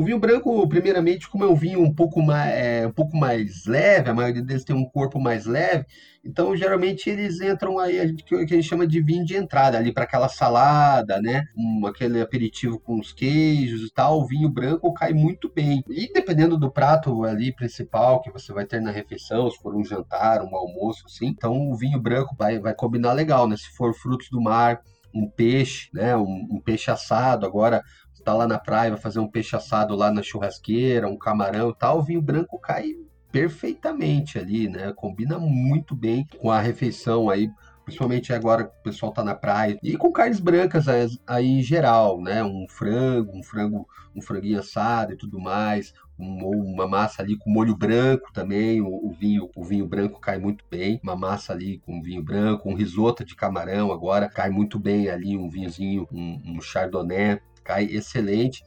O 0.01 0.03
vinho 0.03 0.19
branco, 0.19 0.67
primeiramente, 0.67 1.29
como 1.29 1.45
é 1.45 1.47
um 1.47 1.55
vinho 1.55 1.83
um 1.83 1.95
pouco 1.95 2.23
mais, 2.23 2.55
é, 2.55 2.87
um 2.87 2.91
pouco 2.91 3.15
mais 3.15 3.67
leve, 3.67 4.09
a 4.09 4.15
maioria 4.15 4.43
deles 4.43 4.65
tem 4.65 4.75
um 4.75 4.89
corpo 4.89 5.21
mais 5.21 5.45
leve, 5.45 5.85
então 6.25 6.57
geralmente 6.57 7.11
eles 7.11 7.39
entram 7.43 7.79
aí, 7.79 8.01
a 8.01 8.07
gente, 8.07 8.25
que 8.25 8.35
a 8.35 8.39
gente 8.39 8.63
chama 8.63 8.87
de 8.87 9.03
vinho 9.03 9.27
de 9.27 9.37
entrada, 9.37 9.77
ali 9.77 9.93
para 9.93 10.05
aquela 10.05 10.31
salada, 10.31 11.21
né? 11.21 11.45
Um, 11.55 11.87
aquele 11.87 12.19
aperitivo 12.19 12.81
com 12.81 12.99
os 12.99 13.13
queijos 13.13 13.83
e 13.83 13.93
tal. 13.93 14.21
O 14.21 14.27
vinho 14.27 14.49
branco 14.49 14.91
cai 14.95 15.13
muito 15.13 15.53
bem. 15.55 15.85
E 15.91 16.11
dependendo 16.11 16.57
do 16.57 16.73
prato 16.73 17.25
ali 17.25 17.55
principal 17.55 18.23
que 18.23 18.33
você 18.33 18.55
vai 18.55 18.65
ter 18.65 18.81
na 18.81 18.91
refeição, 18.91 19.51
se 19.51 19.59
for 19.59 19.77
um 19.77 19.85
jantar, 19.85 20.41
um 20.43 20.57
almoço, 20.57 21.05
assim, 21.05 21.27
então 21.27 21.71
o 21.71 21.77
vinho 21.77 22.01
branco 22.01 22.35
vai, 22.39 22.59
vai 22.59 22.75
combinar 22.75 23.13
legal, 23.13 23.47
né? 23.47 23.55
Se 23.55 23.69
for 23.77 23.93
frutos 23.93 24.31
do 24.31 24.41
mar, 24.41 24.81
um 25.15 25.29
peixe, 25.29 25.89
né? 25.93 26.17
Um, 26.17 26.47
um, 26.53 26.61
peixe 26.61 26.91
assado. 26.91 27.45
Agora, 27.45 27.83
tá 28.31 28.35
lá 28.37 28.47
na 28.47 28.59
praia, 28.59 28.91
vai 28.91 29.01
fazer 29.01 29.19
um 29.19 29.29
peixe 29.29 29.57
assado 29.57 29.95
lá 29.95 30.11
na 30.11 30.23
churrasqueira, 30.23 31.09
um 31.09 31.19
camarão 31.19 31.71
e 31.71 31.75
tal, 31.75 31.99
o 31.99 32.03
vinho 32.03 32.23
branco 32.23 32.59
cai 32.59 32.95
perfeitamente 33.33 34.39
ali, 34.39 34.69
né? 34.69 34.93
Combina 34.95 35.39
muito 35.39 35.95
bem 35.95 36.27
com 36.39 36.51
a 36.51 36.61
refeição 36.61 37.29
aí, 37.29 37.51
principalmente 37.85 38.33
agora 38.33 38.65
que 38.65 38.71
o 38.71 38.83
pessoal 38.83 39.13
tá 39.13 39.23
na 39.23 39.35
praia. 39.35 39.79
E 39.83 39.97
com 39.97 40.13
carnes 40.13 40.41
brancas 40.41 40.87
aí 41.27 41.47
em 41.47 41.63
geral, 41.63 42.21
né? 42.21 42.43
Um 42.43 42.67
frango, 42.69 43.37
um 43.37 43.43
frango, 43.43 43.87
um 44.15 44.21
franguinho 44.21 44.59
assado 44.59 45.13
e 45.13 45.17
tudo 45.17 45.41
mais, 45.41 45.93
um, 46.19 46.73
uma 46.73 46.87
massa 46.87 47.23
ali 47.23 47.37
com 47.37 47.51
molho 47.51 47.77
branco 47.77 48.33
também, 48.33 48.81
o, 48.81 48.89
o, 48.89 49.13
vinho, 49.13 49.49
o 49.57 49.65
vinho 49.65 49.87
branco 49.87 50.21
cai 50.21 50.39
muito 50.39 50.65
bem, 50.71 51.01
uma 51.03 51.17
massa 51.17 51.53
ali 51.53 51.79
com 51.79 52.03
vinho 52.03 52.23
branco, 52.23 52.69
um 52.69 52.75
risoto 52.75 53.25
de 53.25 53.35
camarão 53.35 53.93
agora 53.93 54.29
cai 54.29 54.51
muito 54.51 54.79
bem 54.79 55.09
ali, 55.09 55.37
um 55.37 55.49
vinhozinho, 55.49 56.07
um, 56.13 56.41
um 56.47 56.61
chardonnay 56.61 57.41
cai 57.71 57.85
excelente. 57.85 58.65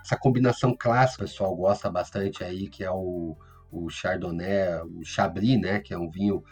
Essa 0.00 0.16
combinação 0.16 0.76
clássica, 0.78 1.24
o 1.24 1.26
pessoal 1.26 1.56
gosta 1.56 1.90
bastante 1.90 2.44
aí, 2.44 2.68
que 2.68 2.84
é 2.84 2.90
o, 2.90 3.36
o 3.70 3.90
Chardonnay, 3.90 4.80
o 4.82 5.04
Chablis, 5.04 5.60
né, 5.60 5.80
que 5.80 5.92
é 5.92 5.98
um 5.98 6.08
vinho 6.08 6.44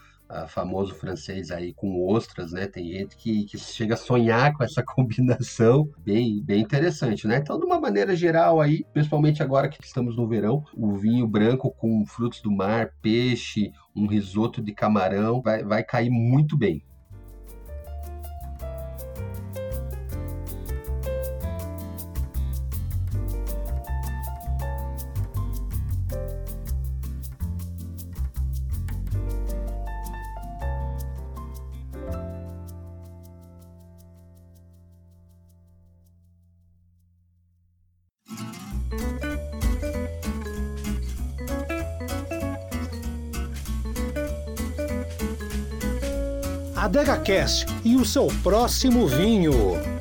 famoso 0.48 0.94
francês 0.94 1.50
aí 1.50 1.72
com 1.72 2.06
ostras, 2.06 2.52
né? 2.52 2.66
Tem 2.66 2.92
gente 2.92 3.16
que, 3.16 3.44
que 3.44 3.58
chega 3.58 3.94
a 3.94 3.96
sonhar 3.96 4.52
com 4.54 4.64
essa 4.64 4.82
combinação, 4.84 5.88
bem, 5.98 6.42
bem 6.42 6.62
interessante, 6.62 7.26
né? 7.26 7.36
Então, 7.38 7.58
de 7.58 7.64
uma 7.64 7.80
maneira 7.80 8.16
geral 8.16 8.60
aí, 8.60 8.84
principalmente 8.92 9.42
agora 9.42 9.68
que 9.68 9.82
estamos 9.84 10.16
no 10.16 10.26
verão, 10.26 10.64
o 10.74 10.96
vinho 10.96 11.26
branco 11.26 11.70
com 11.70 12.04
frutos 12.04 12.40
do 12.40 12.50
mar, 12.50 12.90
peixe, 13.00 13.70
um 13.94 14.06
risoto 14.06 14.62
de 14.62 14.72
camarão, 14.72 15.40
vai, 15.40 15.62
vai 15.62 15.84
cair 15.84 16.10
muito 16.10 16.56
bem. 16.56 16.82
Adega 46.76 47.16
Cast 47.16 47.64
e 47.82 47.96
o 47.96 48.04
seu 48.04 48.26
próximo 48.42 49.06
vinho. 49.06 49.95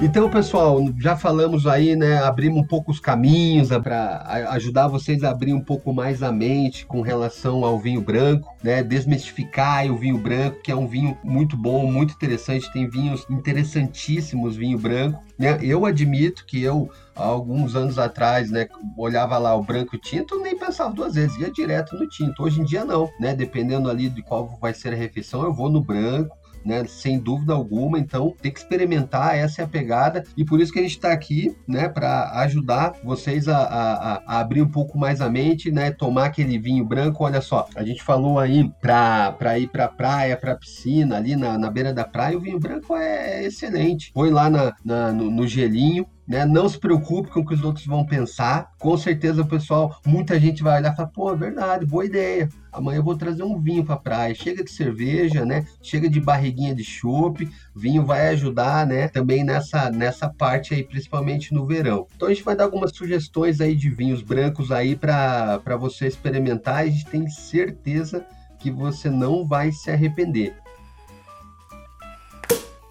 Então, 0.00 0.30
pessoal, 0.30 0.78
já 0.96 1.16
falamos 1.16 1.66
aí, 1.66 1.96
né? 1.96 2.18
Abrimos 2.22 2.62
um 2.62 2.64
pouco 2.64 2.92
os 2.92 3.00
caminhos 3.00 3.70
né, 3.70 3.80
para 3.80 4.22
ajudar 4.50 4.86
vocês 4.86 5.24
a 5.24 5.30
abrir 5.30 5.52
um 5.52 5.60
pouco 5.60 5.92
mais 5.92 6.22
a 6.22 6.30
mente 6.30 6.86
com 6.86 7.00
relação 7.00 7.64
ao 7.64 7.80
vinho 7.80 8.00
branco, 8.00 8.54
né? 8.62 8.80
Desmistificar 8.80 9.90
o 9.90 9.96
vinho 9.96 10.16
branco, 10.16 10.62
que 10.62 10.70
é 10.70 10.76
um 10.76 10.86
vinho 10.86 11.18
muito 11.24 11.56
bom, 11.56 11.90
muito 11.90 12.14
interessante. 12.14 12.72
Tem 12.72 12.88
vinhos 12.88 13.26
interessantíssimos, 13.28 14.54
vinho 14.54 14.78
branco. 14.78 15.20
Né? 15.36 15.58
Eu 15.62 15.84
admito 15.84 16.46
que 16.46 16.62
eu 16.62 16.88
alguns 17.16 17.74
anos 17.74 17.98
atrás, 17.98 18.48
né, 18.48 18.68
olhava 18.96 19.36
lá 19.38 19.52
o 19.56 19.64
branco 19.64 19.96
e 19.96 20.00
tinto, 20.00 20.38
nem 20.38 20.56
pensava 20.56 20.94
duas 20.94 21.16
vezes, 21.16 21.36
ia 21.36 21.50
direto 21.50 21.96
no 21.96 22.08
tinto. 22.08 22.44
Hoje 22.44 22.60
em 22.60 22.64
dia 22.64 22.84
não, 22.84 23.10
né? 23.18 23.34
Dependendo 23.34 23.90
ali 23.90 24.08
de 24.08 24.22
qual 24.22 24.56
vai 24.60 24.72
ser 24.72 24.92
a 24.92 24.96
refeição, 24.96 25.42
eu 25.42 25.52
vou 25.52 25.68
no 25.68 25.82
branco, 25.82 26.38
né? 26.64 26.84
Sem 26.86 27.18
dúvida 27.18 27.52
alguma. 27.52 27.98
Então, 27.98 28.34
tem 28.40 28.52
que 28.52 28.58
experimentar, 28.58 29.36
essa 29.36 29.62
é 29.62 29.64
a 29.64 29.68
pegada. 29.68 30.24
E 30.36 30.44
por 30.44 30.60
isso 30.60 30.72
que 30.72 30.78
a 30.78 30.82
gente 30.82 30.92
está 30.92 31.12
aqui, 31.12 31.56
né? 31.66 31.88
Para 31.88 32.32
ajudar 32.42 32.94
vocês 33.02 33.48
a, 33.48 33.58
a, 33.58 34.14
a, 34.26 34.40
abrir 34.40 34.62
um 34.62 34.68
pouco 34.68 34.98
mais 34.98 35.20
a 35.20 35.28
mente, 35.28 35.70
né? 35.70 35.90
Tomar 35.90 36.26
aquele 36.26 36.58
vinho 36.58 36.84
branco. 36.84 37.24
Olha 37.24 37.40
só, 37.40 37.66
a 37.74 37.84
gente 37.84 38.02
falou 38.02 38.38
aí 38.38 38.70
para 38.80 39.58
ir 39.58 39.68
para 39.68 39.88
praia, 39.88 40.36
para 40.36 40.56
piscina, 40.56 41.16
ali 41.16 41.36
na, 41.36 41.58
na 41.58 41.70
beira 41.70 41.92
da 41.92 42.04
praia, 42.04 42.36
o 42.36 42.40
vinho 42.40 42.58
branco 42.58 42.96
é 42.96 43.44
excelente. 43.44 44.12
Põe 44.12 44.30
lá 44.30 44.48
na, 44.48 44.74
na 44.84 45.12
no, 45.12 45.30
no 45.30 45.46
gelinho, 45.46 46.06
né? 46.26 46.44
Não 46.44 46.68
se 46.68 46.78
preocupe 46.78 47.30
com 47.30 47.40
o 47.40 47.46
que 47.46 47.54
os 47.54 47.62
outros 47.62 47.86
vão 47.86 48.04
pensar. 48.04 48.70
Com 48.78 48.96
certeza 48.96 49.44
pessoal, 49.44 49.98
muita 50.06 50.38
gente 50.38 50.62
vai 50.62 50.78
olhar 50.78 50.92
e 50.92 50.96
falar, 50.96 51.08
pô, 51.08 51.32
é 51.32 51.36
verdade, 51.36 51.86
boa 51.86 52.04
ideia. 52.04 52.48
Amanhã 52.78 52.98
eu 52.98 53.04
vou 53.04 53.16
trazer 53.16 53.42
um 53.42 53.60
vinho 53.60 53.84
para 53.84 53.96
praia. 53.96 54.34
Chega 54.34 54.62
de 54.62 54.70
cerveja, 54.70 55.44
né? 55.44 55.66
Chega 55.82 56.08
de 56.08 56.20
barriguinha 56.20 56.74
de 56.74 56.84
chopp. 56.84 57.48
Vinho 57.74 58.06
vai 58.06 58.28
ajudar, 58.28 58.86
né? 58.86 59.08
Também 59.08 59.42
nessa, 59.42 59.90
nessa 59.90 60.28
parte 60.28 60.74
aí, 60.74 60.84
principalmente 60.84 61.52
no 61.52 61.66
verão. 61.66 62.06
Então 62.14 62.28
a 62.28 62.32
gente 62.32 62.44
vai 62.44 62.54
dar 62.54 62.64
algumas 62.64 62.96
sugestões 62.96 63.60
aí 63.60 63.74
de 63.74 63.90
vinhos 63.90 64.22
brancos 64.22 64.70
aí 64.70 64.94
para 64.94 65.76
você 65.78 66.06
experimentar. 66.06 66.76
A 66.76 66.86
gente 66.86 67.06
tem 67.06 67.28
certeza 67.28 68.24
que 68.60 68.70
você 68.70 69.10
não 69.10 69.44
vai 69.44 69.72
se 69.72 69.90
arrepender 69.90 70.54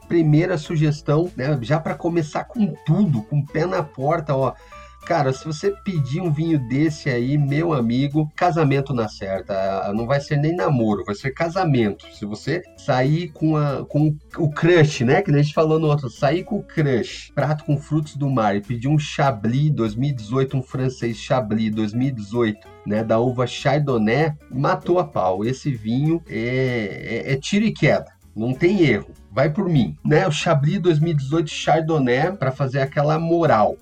primeira 0.07 0.57
sugestão, 0.57 1.29
né, 1.35 1.57
já 1.61 1.79
para 1.79 1.93
começar 1.93 2.45
com 2.45 2.73
tudo, 2.85 3.21
com 3.23 3.39
o 3.39 3.45
pé 3.45 3.65
na 3.65 3.83
porta, 3.83 4.33
ó. 4.33 4.53
Cara, 5.07 5.31
se 5.31 5.45
você 5.45 5.71
pedir 5.71 6.19
um 6.19 6.29
vinho 6.29 6.59
desse 6.67 7.09
aí, 7.09 7.37
meu 7.37 7.71
amigo, 7.71 8.29
casamento 8.35 8.93
na 8.93 9.07
certa. 9.07 9.89
Não 9.93 10.05
vai 10.05 10.19
ser 10.19 10.35
nem 10.35 10.53
namoro, 10.53 11.05
vai 11.05 11.15
ser 11.15 11.31
casamento. 11.31 12.05
Se 12.13 12.25
você 12.25 12.61
sair 12.75 13.29
com, 13.29 13.55
a, 13.55 13.85
com 13.85 14.13
o 14.37 14.51
crush, 14.51 15.05
né? 15.05 15.21
Que 15.21 15.31
a 15.31 15.37
gente 15.41 15.53
falou 15.53 15.79
no 15.79 15.87
outro, 15.87 16.09
sair 16.09 16.43
com 16.43 16.57
o 16.57 16.63
crush, 16.63 17.31
prato 17.33 17.63
com 17.63 17.77
frutos 17.77 18.17
do 18.17 18.29
mar 18.29 18.57
e 18.57 18.59
pedir 18.59 18.89
um 18.89 18.99
Chablis 18.99 19.71
2018, 19.71 20.57
um 20.57 20.61
francês 20.61 21.15
Chablis 21.15 21.73
2018, 21.73 22.67
né? 22.85 23.01
Da 23.01 23.17
uva 23.17 23.47
Chardonnay, 23.47 24.33
matou 24.51 24.99
a 24.99 25.05
pau. 25.05 25.45
Esse 25.45 25.71
vinho 25.71 26.21
é, 26.27 27.23
é, 27.27 27.31
é 27.31 27.37
tiro 27.37 27.63
e 27.63 27.71
queda, 27.71 28.11
não 28.35 28.53
tem 28.53 28.81
erro 28.81 29.13
vai 29.37 29.51
por 29.51 29.69
mim, 29.69 29.95
né? 30.03 30.27
O 30.27 30.31
Chablis 30.31 30.79
2018 30.79 31.47
Chardonnay 31.47 32.31
para 32.31 32.51
fazer 32.51 32.79
aquela 32.79 33.19
moral. 33.19 33.77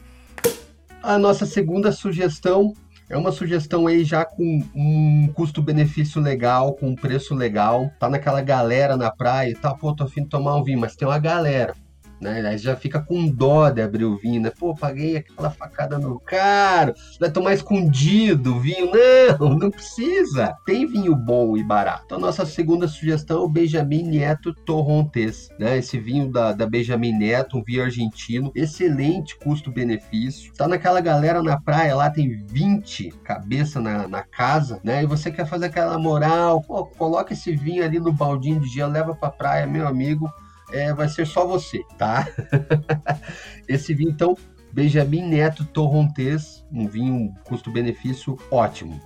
A 1.06 1.20
nossa 1.20 1.46
segunda 1.46 1.92
sugestão 1.92 2.74
é 3.08 3.16
uma 3.16 3.32
sugestão 3.32 3.86
aí 3.86 4.04
já 4.04 4.26
com 4.26 4.64
um 4.74 5.32
custo-benefício 5.36 6.20
legal, 6.20 6.74
com 6.74 6.88
um 6.88 6.96
preço 6.96 7.36
legal. 7.36 7.92
Tá 8.00 8.10
naquela 8.10 8.42
galera 8.42 8.98
na 8.98 9.12
praia 9.12 9.56
tá, 9.56 9.72
pô, 9.72 9.96
tô 9.96 10.06
afim 10.06 10.24
de 10.24 10.30
tomar 10.30 10.56
um 10.56 10.64
vinho, 10.64 10.80
mas 10.80 10.96
tem 10.96 11.08
uma 11.08 11.20
galera 11.20 11.76
né? 12.20 12.42
Aí 12.48 12.58
já 12.58 12.76
fica 12.76 13.02
com 13.02 13.28
dó 13.28 13.70
de 13.70 13.82
abrir 13.82 14.06
o 14.06 14.18
vinho, 14.18 14.42
né? 14.42 14.52
Pô, 14.58 14.76
paguei 14.76 15.18
aquela 15.18 15.50
facada 15.50 15.98
no 15.98 16.20
caro, 16.20 16.94
vai 17.20 17.32
tomar 17.32 17.54
escondido 17.54 18.56
o 18.56 18.60
vinho. 18.60 18.92
Não, 19.40 19.58
não 19.58 19.72
precisa. 19.72 20.56
Tem 20.66 20.86
vinho 20.86 21.16
bom 21.16 21.58
e 21.58 21.64
barato. 21.64 22.04
Então, 22.06 22.20
nossa 22.20 22.46
segunda 22.46 22.88
sugestão 22.88 23.42
é 23.42 23.46
o 23.46 23.50
Benjamin 23.50 24.04
Neto 24.04 24.54
Torrontes, 24.54 25.50
né? 25.60 25.78
Esse 25.78 26.00
vinho 26.00 26.32
da, 26.32 26.52
da 26.54 26.66
Benjamin 26.66 27.14
Neto, 27.14 27.58
um 27.58 27.64
vinho 27.64 27.84
argentino, 27.84 28.52
excelente 28.56 29.38
custo-benefício. 29.38 30.54
Tá 30.54 30.68
naquela 30.68 31.02
galera 31.02 31.42
na 31.42 31.60
praia 31.60 31.96
lá, 31.96 32.10
tem 32.10 32.46
20 32.48 33.10
cabeça 33.24 33.80
na, 33.80 34.08
na 34.08 34.24
casa, 34.24 34.80
né? 34.84 35.04
E 35.04 35.06
você 35.06 35.32
quer 35.32 35.46
fazer 35.46 35.66
aquela 35.66 35.98
moral, 35.98 36.62
pô, 36.62 36.86
coloca 36.86 37.34
esse 37.34 37.56
vinho 37.56 37.84
ali 37.84 38.00
no 38.00 38.12
baldinho 38.12 38.60
de 38.60 38.68
gelo, 38.68 38.92
leva 38.92 39.16
pra 39.16 39.30
praia, 39.30 39.68
meu 39.68 39.88
amigo 39.88 40.30
é, 40.72 40.94
vai 40.94 41.08
ser 41.08 41.26
só 41.26 41.46
você, 41.46 41.84
tá? 41.98 42.28
Esse 43.68 43.94
vinho, 43.94 44.12
então, 44.12 44.36
Benjamin 44.74 45.24
Neto 45.24 45.66
Torrontés, 45.66 46.66
um 46.72 46.88
vinho 46.88 47.34
custo-benefício 47.46 48.38
ótimo. 48.52 49.00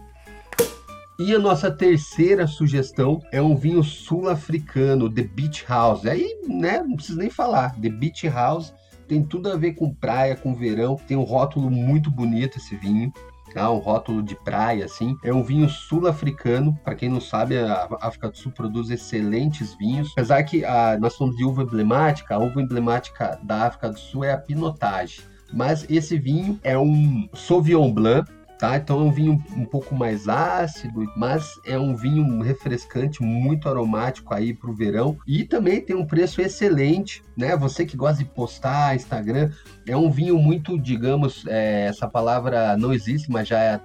E 1.19 1.35
a 1.35 1.39
nossa 1.39 1.69
terceira 1.69 2.47
sugestão 2.47 3.21
é 3.31 3.41
um 3.41 3.55
vinho 3.55 3.83
sul-africano, 3.83 5.13
The 5.13 5.23
Beach 5.23 5.65
House. 5.67 6.05
Aí, 6.05 6.33
né, 6.47 6.81
não 6.81 6.95
preciso 6.95 7.19
nem 7.19 7.29
falar. 7.29 7.75
The 7.75 7.89
Beach 7.89 8.27
House 8.29 8.73
tem 9.05 9.21
tudo 9.21 9.51
a 9.51 9.57
ver 9.57 9.73
com 9.73 9.93
praia, 9.93 10.35
com 10.35 10.55
verão. 10.55 10.95
Tem 10.95 11.17
um 11.17 11.23
rótulo 11.23 11.69
muito 11.69 12.09
bonito 12.09 12.57
esse 12.57 12.75
vinho 12.77 13.11
tá? 13.53 13.71
um 13.71 13.79
rótulo 13.79 14.21
de 14.21 14.35
praia, 14.35 14.85
assim. 14.85 15.17
É 15.23 15.33
um 15.33 15.43
vinho 15.43 15.69
sul-africano. 15.69 16.77
Para 16.83 16.95
quem 16.95 17.09
não 17.09 17.21
sabe, 17.21 17.57
a 17.57 17.87
África 18.01 18.29
do 18.29 18.37
Sul 18.37 18.51
produz 18.51 18.89
excelentes 18.89 19.73
vinhos. 19.75 20.11
Apesar 20.13 20.43
que 20.43 20.63
a, 20.65 20.97
nós 20.99 21.13
somos 21.13 21.35
de 21.35 21.43
uva 21.43 21.63
emblemática, 21.63 22.35
a 22.35 22.39
uva 22.39 22.61
emblemática 22.61 23.39
da 23.43 23.67
África 23.67 23.89
do 23.89 23.99
Sul 23.99 24.23
é 24.23 24.31
a 24.31 24.37
Pinotage. 24.37 25.21
Mas 25.51 25.85
esse 25.89 26.17
vinho 26.17 26.59
é 26.63 26.77
um 26.77 27.27
Sauvignon 27.33 27.91
Blanc, 27.91 28.29
tá? 28.59 28.75
Então 28.75 28.99
é 28.99 29.03
um 29.03 29.11
vinho 29.11 29.41
um 29.55 29.65
pouco 29.65 29.95
mais 29.95 30.27
ácido, 30.27 31.05
mas 31.15 31.59
é 31.65 31.79
um 31.79 31.95
vinho 31.95 32.41
refrescante, 32.41 33.23
muito 33.23 33.69
aromático 33.69 34.33
aí 34.33 34.53
para 34.53 34.69
o 34.69 34.75
verão 34.75 35.17
e 35.25 35.45
também 35.45 35.81
tem 35.81 35.95
um 35.95 36.05
preço 36.05 36.41
excelente, 36.41 37.23
né? 37.37 37.55
Você 37.55 37.85
que 37.85 37.95
gosta 37.95 38.21
de 38.21 38.29
postar 38.29 38.95
Instagram, 38.95 39.49
é 39.87 39.95
um 39.95 40.11
vinho 40.11 40.37
muito, 40.37 40.77
digamos, 40.77 41.45
é, 41.47 41.85
essa 41.85 42.07
palavra 42.07 42.75
não 42.75 42.93
existe, 42.93 43.31
mas 43.31 43.47
já, 43.47 43.59
é, 43.59 43.79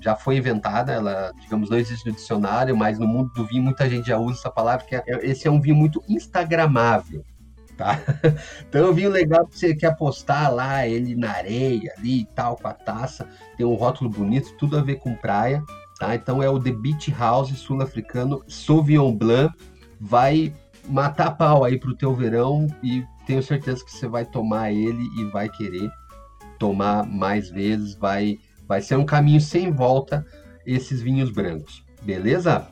já 0.00 0.14
foi 0.14 0.36
inventada, 0.36 0.92
ela, 0.92 1.32
digamos, 1.40 1.70
não 1.70 1.78
existe 1.78 2.06
no 2.06 2.14
dicionário, 2.14 2.76
mas 2.76 2.98
no 2.98 3.08
mundo 3.08 3.32
do 3.32 3.46
vinho 3.46 3.62
muita 3.62 3.88
gente 3.88 4.08
já 4.08 4.18
usa 4.18 4.38
essa 4.40 4.50
palavra, 4.50 4.84
que 4.84 4.94
é, 4.94 5.02
esse 5.22 5.48
é 5.48 5.50
um 5.50 5.60
vinho 5.60 5.76
muito 5.76 6.04
instagramável 6.06 7.24
tá? 7.80 7.98
Então 8.68 8.86
é 8.86 8.90
um 8.90 8.92
vinho 8.92 9.10
legal 9.10 9.46
que 9.46 9.58
você 9.58 9.74
quer 9.74 9.96
postar 9.96 10.50
lá, 10.50 10.86
ele 10.86 11.16
na 11.16 11.30
areia 11.30 11.94
ali 11.96 12.20
e 12.20 12.24
tal, 12.26 12.56
com 12.56 12.68
a 12.68 12.74
taça, 12.74 13.26
tem 13.56 13.64
um 13.64 13.74
rótulo 13.74 14.10
bonito, 14.10 14.54
tudo 14.58 14.76
a 14.76 14.82
ver 14.82 14.96
com 14.96 15.14
praia, 15.14 15.64
tá? 15.98 16.14
Então 16.14 16.42
é 16.42 16.48
o 16.48 16.60
The 16.60 16.72
Beach 16.72 17.10
House 17.10 17.58
sul-africano 17.58 18.44
Sauvignon 18.46 19.16
Blanc, 19.16 19.54
vai 19.98 20.54
matar 20.86 21.32
pau 21.32 21.64
aí 21.64 21.78
pro 21.78 21.96
teu 21.96 22.14
verão 22.14 22.66
e 22.82 23.02
tenho 23.26 23.42
certeza 23.42 23.84
que 23.84 23.92
você 23.92 24.06
vai 24.06 24.26
tomar 24.26 24.70
ele 24.70 25.08
e 25.18 25.24
vai 25.24 25.48
querer 25.48 25.90
tomar 26.58 27.06
mais 27.06 27.48
vezes, 27.48 27.94
vai, 27.94 28.38
vai 28.68 28.82
ser 28.82 28.96
um 28.96 29.06
caminho 29.06 29.40
sem 29.40 29.72
volta 29.72 30.26
esses 30.66 31.00
vinhos 31.00 31.30
brancos, 31.30 31.82
beleza? 32.02 32.66